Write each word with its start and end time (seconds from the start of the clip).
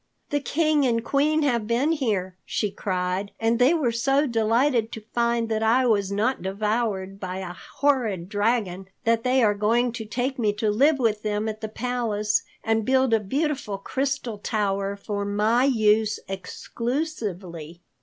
"The 0.31 0.39
King 0.39 0.83
and 0.87 1.05
Queen 1.05 1.43
have 1.43 1.67
been 1.67 1.91
here," 1.91 2.35
she 2.43 2.71
cried, 2.71 3.33
"and 3.39 3.59
they 3.59 3.71
were 3.75 3.91
so 3.91 4.25
delighted 4.25 4.91
to 4.93 5.05
find 5.13 5.47
that 5.49 5.61
I 5.61 5.85
was 5.85 6.11
not 6.11 6.41
devoured 6.41 7.19
by 7.19 7.37
a 7.37 7.53
horrid 7.53 8.27
dragon 8.27 8.87
that 9.03 9.23
they 9.23 9.43
are 9.43 9.53
going 9.53 9.91
to 9.91 10.05
take 10.05 10.39
me 10.39 10.53
to 10.53 10.71
live 10.71 10.97
with 10.97 11.21
them 11.21 11.47
at 11.47 11.61
the 11.61 11.69
palace, 11.69 12.41
and 12.63 12.83
build 12.83 13.13
a 13.13 13.19
beautiful 13.19 13.77
crystal 13.77 14.39
tower 14.39 14.95
for 14.95 15.23
my 15.23 15.65
use 15.65 16.19
exclusively." 16.27 17.83